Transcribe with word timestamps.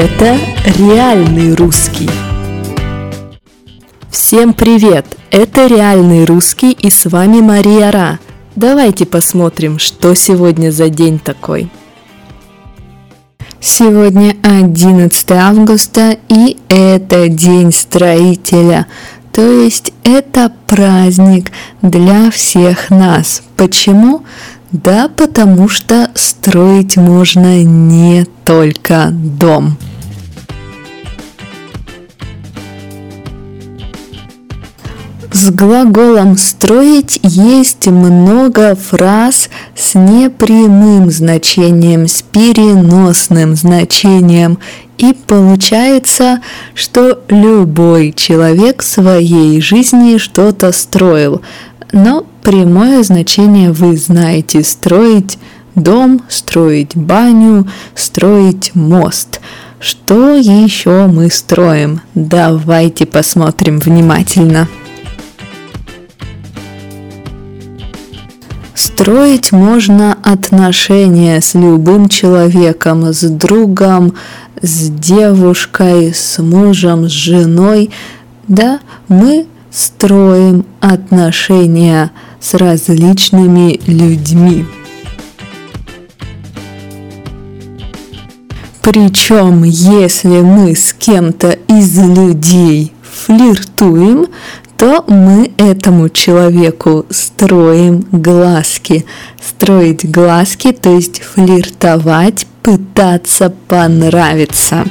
Это 0.00 0.38
реальный 0.78 1.56
русский. 1.56 2.08
Всем 4.08 4.54
привет! 4.54 5.04
Это 5.32 5.66
реальный 5.66 6.24
русский 6.24 6.70
и 6.70 6.88
с 6.88 7.06
вами 7.06 7.40
Мария 7.40 7.90
Ра. 7.90 8.20
Давайте 8.54 9.06
посмотрим, 9.06 9.80
что 9.80 10.14
сегодня 10.14 10.70
за 10.70 10.88
день 10.88 11.18
такой. 11.18 11.68
Сегодня 13.58 14.36
11 14.44 15.32
августа 15.32 16.16
и 16.28 16.58
это 16.68 17.28
день 17.28 17.72
строителя. 17.72 18.86
То 19.32 19.42
есть 19.42 19.92
это 20.04 20.52
праздник 20.68 21.50
для 21.82 22.30
всех 22.30 22.90
нас. 22.90 23.42
Почему? 23.56 24.22
Да, 24.72 25.08
потому 25.08 25.68
что 25.68 26.10
строить 26.14 26.96
можно 26.96 27.62
не 27.64 28.26
только 28.44 29.08
дом. 29.10 29.78
С 35.32 35.50
глаголом 35.50 36.36
«строить» 36.36 37.20
есть 37.22 37.86
много 37.86 38.74
фраз 38.74 39.50
с 39.76 39.94
непрямым 39.94 41.10
значением, 41.10 42.08
с 42.08 42.22
переносным 42.22 43.54
значением. 43.54 44.58
И 44.96 45.12
получается, 45.12 46.40
что 46.74 47.22
любой 47.28 48.12
человек 48.16 48.82
в 48.82 48.86
своей 48.86 49.60
жизни 49.60 50.18
что-то 50.18 50.72
строил. 50.72 51.40
Но 51.92 52.26
прямое 52.42 53.02
значение 53.02 53.72
вы 53.72 53.96
знаете– 53.96 54.62
строить 54.64 55.38
дом, 55.74 56.22
строить 56.28 56.96
баню, 56.96 57.68
строить 57.94 58.74
мост. 58.74 59.40
Что 59.80 60.36
еще 60.36 61.06
мы 61.06 61.30
строим? 61.30 62.00
Давайте 62.14 63.06
посмотрим 63.06 63.78
внимательно. 63.78 64.68
Строить 68.74 69.52
можно 69.52 70.18
отношения 70.24 71.40
с 71.40 71.54
любым 71.54 72.08
человеком, 72.08 73.12
с 73.12 73.22
другом, 73.22 74.14
с 74.60 74.90
девушкой, 74.90 76.12
с 76.12 76.42
мужем, 76.42 77.08
с 77.08 77.12
женой. 77.12 77.90
Да, 78.48 78.80
мы 79.06 79.46
строим 79.70 80.64
отношения 80.80 82.10
с 82.40 82.54
различными 82.54 83.80
людьми. 83.86 84.64
Причем, 88.82 89.64
если 89.64 90.40
мы 90.40 90.74
с 90.74 90.94
кем-то 90.94 91.50
из 91.68 91.98
людей 91.98 92.92
флиртуем, 93.02 94.28
то 94.78 95.04
мы 95.08 95.52
этому 95.58 96.08
человеку 96.08 97.04
строим 97.10 98.06
глазки. 98.12 99.04
Строить 99.44 100.10
глазки, 100.10 100.72
то 100.72 100.94
есть 100.94 101.20
флиртовать, 101.20 102.46
пытаться 102.62 103.52
понравиться. 103.66 104.84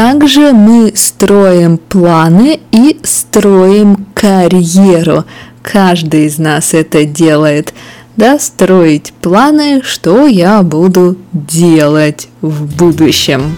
Также 0.00 0.52
мы 0.52 0.92
строим 0.94 1.76
планы 1.76 2.60
и 2.70 3.00
строим 3.02 4.06
карьеру. 4.14 5.24
Каждый 5.60 6.26
из 6.26 6.38
нас 6.38 6.72
это 6.72 7.04
делает. 7.04 7.74
Да, 8.16 8.38
строить 8.38 9.12
планы, 9.20 9.82
что 9.82 10.28
я 10.28 10.62
буду 10.62 11.16
делать 11.32 12.28
в 12.42 12.76
будущем. 12.76 13.56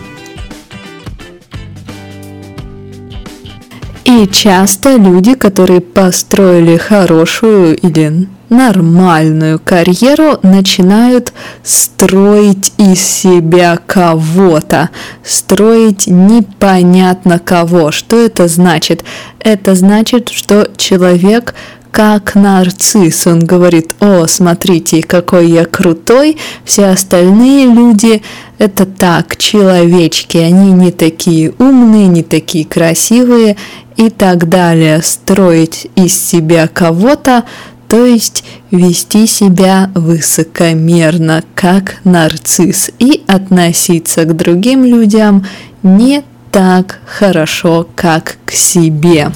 И 4.07 4.27
часто 4.27 4.97
люди, 4.97 5.35
которые 5.35 5.83
построили 5.83 6.79
хорошую 6.79 7.77
или 7.77 8.27
нормальную 8.51 9.59
карьеру, 9.59 10.39
начинают 10.43 11.33
строить 11.63 12.73
из 12.77 13.01
себя 13.01 13.79
кого-то, 13.87 14.91
строить 15.25 16.07
непонятно 16.07 17.39
кого. 17.39 17.91
Что 17.91 18.17
это 18.17 18.49
значит? 18.49 19.05
Это 19.39 19.75
значит, 19.75 20.29
что 20.29 20.69
человек 20.77 21.55
как 21.91 22.35
нарцисс. 22.35 23.27
Он 23.27 23.41
говорит, 23.41 23.95
о, 24.01 24.27
смотрите, 24.27 25.03
какой 25.03 25.49
я 25.49 25.65
крутой, 25.65 26.37
все 26.65 26.87
остальные 26.87 27.67
люди 27.67 28.23
это 28.59 28.85
так, 28.85 29.39
человечки, 29.39 30.37
они 30.37 30.73
не 30.73 30.93
такие 30.93 31.55
умные, 31.59 32.09
не 32.09 32.23
такие 32.23 32.67
красивые 32.67 33.57
и 33.97 34.11
так 34.11 34.49
далее. 34.49 35.03
Строить 35.03 35.89
из 35.95 36.15
себя 36.15 36.69
кого-то, 36.69 37.45
то 37.91 38.07
есть 38.07 38.45
вести 38.71 39.27
себя 39.27 39.91
высокомерно, 39.97 41.43
как 41.57 41.97
нарцисс, 42.05 42.93
и 43.01 43.25
относиться 43.27 44.25
к 44.25 44.37
другим 44.37 44.85
людям 44.85 45.45
не 45.83 46.23
так 46.53 47.01
хорошо, 47.05 47.89
как 47.97 48.37
к 48.45 48.53
себе. 48.53 49.33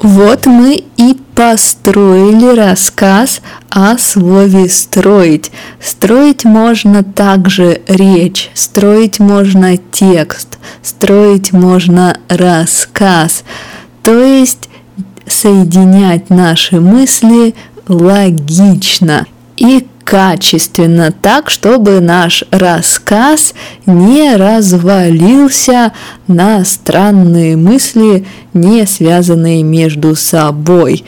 Вот 0.00 0.46
мы 0.46 0.82
и 0.96 1.18
построили 1.34 2.56
рассказ 2.56 3.42
о 3.76 3.98
слове 3.98 4.70
«строить». 4.70 5.52
Строить 5.78 6.46
можно 6.46 7.04
также 7.04 7.82
речь, 7.86 8.50
строить 8.54 9.18
можно 9.18 9.76
текст, 9.76 10.56
строить 10.82 11.52
можно 11.52 12.16
рассказ. 12.28 13.44
То 14.02 14.18
есть 14.18 14.70
соединять 15.26 16.30
наши 16.30 16.80
мысли 16.80 17.54
логично. 17.86 19.26
И 19.58 19.86
качественно, 20.04 21.12
так, 21.12 21.50
чтобы 21.50 22.00
наш 22.00 22.44
рассказ 22.50 23.52
не 23.84 24.36
развалился 24.36 25.92
на 26.28 26.64
странные 26.64 27.58
мысли, 27.58 28.24
не 28.54 28.86
связанные 28.86 29.62
между 29.62 30.16
собой. 30.16 31.04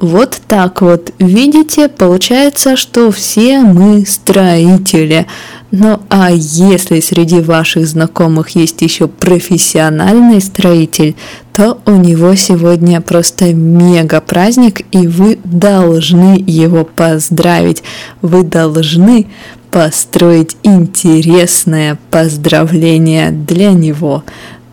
Вот 0.00 0.40
так 0.48 0.82
вот, 0.82 1.12
видите, 1.18 1.88
получается, 1.88 2.76
что 2.76 3.10
все 3.10 3.60
мы 3.60 4.04
строители. 4.06 5.26
Ну 5.70 6.00
а 6.08 6.30
если 6.30 7.00
среди 7.00 7.40
ваших 7.40 7.86
знакомых 7.86 8.50
есть 8.50 8.82
еще 8.82 9.08
профессиональный 9.08 10.40
строитель, 10.40 11.16
то 11.52 11.78
у 11.86 11.92
него 11.92 12.34
сегодня 12.34 13.00
просто 13.00 13.54
мега 13.54 14.20
праздник, 14.20 14.82
и 14.92 15.06
вы 15.06 15.38
должны 15.44 16.42
его 16.46 16.84
поздравить. 16.84 17.82
Вы 18.20 18.42
должны 18.42 19.26
построить 19.70 20.56
интересное 20.62 21.98
поздравление 22.10 23.30
для 23.30 23.72
него. 23.72 24.22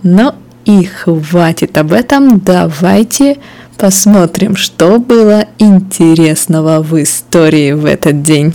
Но 0.04 0.36
и 0.66 0.84
хватит 0.84 1.78
об 1.78 1.94
этом, 1.94 2.40
давайте 2.40 3.38
посмотрим, 3.82 4.56
что 4.56 5.00
было 5.00 5.46
интересного 5.58 6.84
в 6.84 7.02
истории 7.02 7.72
в 7.72 7.86
этот 7.86 8.22
день. 8.22 8.54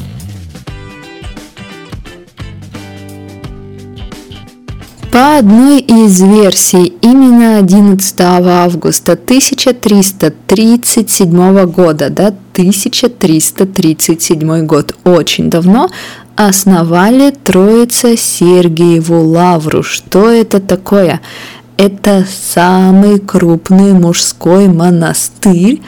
По 5.11 5.39
одной 5.39 5.81
из 5.81 6.21
версий, 6.21 6.95
именно 7.01 7.59
11 7.59 8.21
августа 8.21 9.15
1337 9.15 11.67
года, 11.67 12.11
да, 12.11 12.29
1337 12.29 14.65
год, 14.65 14.95
очень 15.03 15.51
давно, 15.51 15.91
основали 16.37 17.33
Троица 17.33 18.17
Сергиеву 18.17 19.25
Лавру. 19.25 19.83
Что 19.83 20.31
это 20.31 20.61
такое? 20.61 21.21
Это 21.77 22.25
самый 22.27 23.19
крупный 23.19 23.93
мужской 23.93 24.67
монастырь 24.67 25.83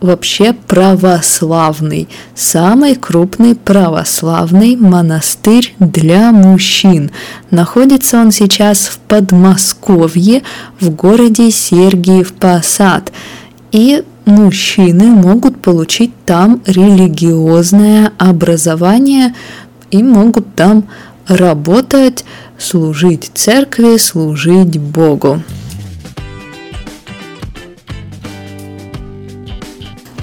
вообще 0.00 0.52
православный, 0.52 2.08
самый 2.34 2.94
крупный 2.94 3.56
православный 3.56 4.76
монастырь 4.76 5.74
для 5.80 6.30
мужчин. 6.30 7.10
Находится 7.50 8.20
он 8.20 8.30
сейчас 8.30 8.86
в 8.86 8.98
Подмосковье, 8.98 10.42
в 10.78 10.90
городе 10.90 11.50
Сергиев 11.50 12.32
Посад. 12.34 13.12
И 13.72 14.04
мужчины 14.26 15.06
могут 15.06 15.60
получить 15.60 16.12
там 16.24 16.62
религиозное 16.66 18.12
образование 18.18 19.34
и 19.90 20.02
могут 20.04 20.54
там 20.54 20.84
работать, 21.28 22.24
служить 22.58 23.30
церкви, 23.34 23.96
служить 23.96 24.78
Богу. 24.78 25.42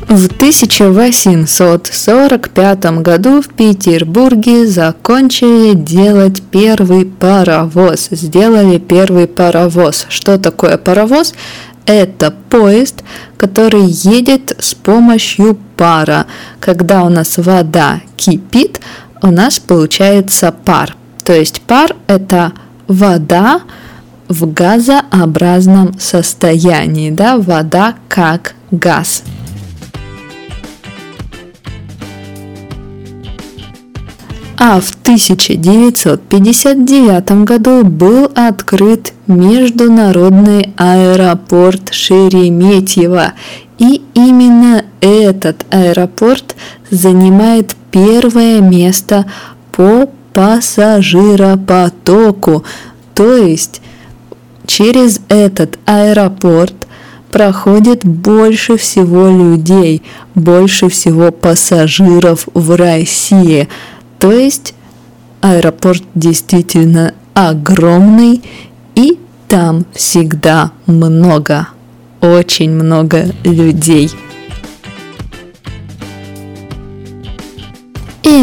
В 0.08 0.28
1845 0.28 2.86
году 3.02 3.42
в 3.42 3.50
Петербурге 3.50 4.68
закончили 4.68 5.74
делать 5.74 6.44
первый 6.52 7.06
паровоз. 7.06 8.10
Сделали 8.12 8.78
первый 8.78 9.28
паровоз. 9.28 10.06
Что 10.10 10.38
такое 10.38 10.78
паровоз? 10.78 11.34
Это 11.88 12.32
поезд, 12.50 13.04
который 13.38 13.86
едет 13.86 14.56
с 14.60 14.76
помощью 14.76 15.58
пара. 15.78 16.28
Когда 16.60 17.04
у 17.04 17.10
нас 17.10 17.38
вода 17.38 18.02
кипит, 18.16 18.80
у 19.24 19.32
нас 19.32 19.58
получается 19.58 20.52
пар. 20.52 20.96
То 21.24 21.34
есть 21.34 21.62
пар– 21.62 21.96
это 22.08 22.52
вода 22.88 23.62
в 24.28 24.54
газообразном 24.54 25.98
состоянии, 25.98 27.10
да, 27.10 27.38
вода 27.38 27.96
как 28.08 28.54
газ. 28.70 29.24
а 34.66 34.80
в 34.80 34.92
1959 34.92 37.44
году 37.44 37.84
был 37.84 38.32
открыт 38.34 39.12
международный 39.28 40.74
аэропорт 40.78 41.94
Шереметьево. 41.94 43.34
И 43.78 44.02
именно 44.14 44.86
этот 45.02 45.66
аэропорт 45.70 46.56
занимает 46.90 47.76
первое 47.94 48.60
место 48.60 49.26
по 49.72 50.10
пассажиропотоку. 50.34 52.66
То 53.16 53.38
есть 53.38 53.82
через 54.66 55.22
этот 55.30 55.80
аэропорт 55.86 56.76
проходит 57.32 58.04
больше 58.04 58.76
всего 58.76 59.30
людей, 59.30 60.04
больше 60.36 60.90
всего 60.90 61.32
пассажиров 61.32 62.50
в 62.54 62.76
России– 62.76 63.70
то 64.24 64.32
есть 64.32 64.74
аэропорт 65.42 66.02
действительно 66.16 67.14
огромный 67.34 68.42
и 68.96 69.20
там 69.50 69.86
всегда 69.94 70.72
много, 70.86 71.68
очень 72.22 72.72
много 72.72 73.26
людей. 73.44 74.10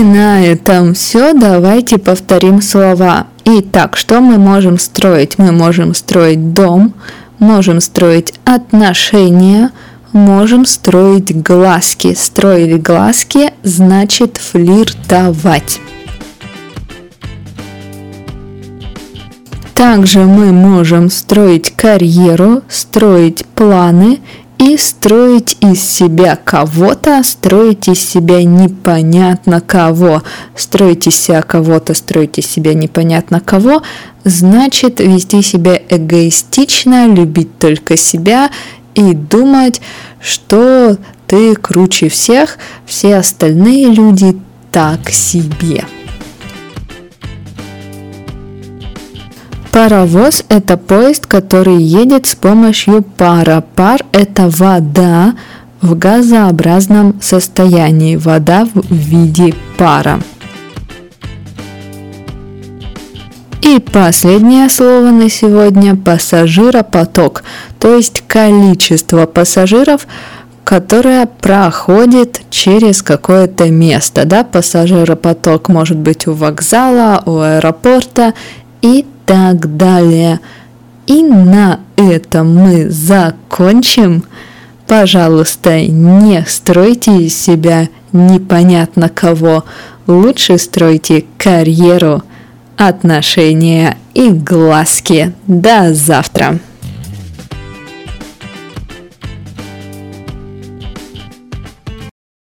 И 0.00 0.02
на 0.02 0.42
этом 0.42 0.94
все. 0.94 1.34
Давайте 1.34 1.98
повторим 1.98 2.62
слова. 2.62 3.26
Итак, 3.44 3.98
что 3.98 4.22
мы 4.22 4.38
можем 4.38 4.78
строить? 4.78 5.36
Мы 5.36 5.52
можем 5.52 5.92
строить 5.92 6.54
дом, 6.54 6.94
можем 7.38 7.82
строить 7.82 8.32
отношения, 8.46 9.72
можем 10.12 10.64
строить 10.64 11.36
глазки. 11.42 12.14
Строить 12.14 12.80
глазки 12.80 13.52
значит 13.62 14.38
флиртовать. 14.38 15.80
Также 19.74 20.20
мы 20.20 20.50
можем 20.50 21.10
строить 21.10 21.74
карьеру, 21.76 22.62
строить 22.70 23.44
планы 23.54 24.20
и 24.60 24.76
строить 24.76 25.56
из 25.60 25.82
себя 25.82 26.36
кого-то, 26.36 27.22
строить 27.24 27.88
из 27.88 27.98
себя 27.98 28.44
непонятно 28.44 29.62
кого. 29.62 30.22
Строить 30.54 31.06
из 31.06 31.16
себя 31.16 31.40
кого-то, 31.40 31.94
строить 31.94 32.38
из 32.38 32.46
себя 32.46 32.74
непонятно 32.74 33.40
кого, 33.40 33.82
значит 34.22 35.00
вести 35.00 35.40
себя 35.40 35.80
эгоистично, 35.88 37.08
любить 37.08 37.58
только 37.58 37.96
себя 37.96 38.50
и 38.94 39.14
думать, 39.14 39.80
что 40.20 40.98
ты 41.26 41.56
круче 41.56 42.10
всех, 42.10 42.58
все 42.84 43.16
остальные 43.16 43.86
люди 43.86 44.38
так 44.70 45.08
себе. 45.08 45.86
Паровоз– 49.72 50.44
это 50.48 50.76
поезд, 50.76 51.26
который 51.26 51.80
едет 51.80 52.26
с 52.26 52.34
помощью 52.34 53.02
пара. 53.02 53.62
Пар– 53.76 54.00
это 54.12 54.48
вода 54.48 55.34
в 55.80 55.96
газообразном 55.96 57.20
состоянии, 57.22 58.16
вода 58.16 58.66
в 58.74 58.92
виде 58.92 59.54
пара. 59.78 60.20
И 63.62 63.78
последнее 63.78 64.68
слово 64.68 65.10
на 65.10 65.30
сегодня– 65.30 65.94
пассажиропоток, 66.04 67.44
то 67.78 67.94
есть 67.94 68.24
количество 68.26 69.26
пассажиров, 69.26 70.08
которое 70.64 71.26
проходит 71.26 72.40
через 72.50 73.02
какое-то 73.02 73.70
место. 73.70 74.24
Да? 74.24 74.42
Пассажиропоток 74.42 75.68
может 75.68 75.98
быть 75.98 76.26
у 76.26 76.32
вокзала, 76.32 77.22
у 77.24 77.38
аэропорта 77.38 78.34
и 78.82 79.06
так 79.30 79.76
далее. 79.76 80.40
И 81.06 81.22
на 81.22 81.78
этом 81.94 82.52
мы 82.52 82.90
закончим. 82.90 84.24
Пожалуйста, 84.88 85.82
не 85.86 86.44
стройте 86.48 87.16
из 87.22 87.40
себя 87.40 87.88
непонятно 88.12 89.08
кого. 89.08 89.64
Лучше 90.08 90.58
стройте 90.58 91.26
карьеру– 91.38 92.24
отношения 92.76 93.98
и 94.14 94.30
глазки. 94.30 95.32
До 95.46 95.94
завтра! 95.94 96.58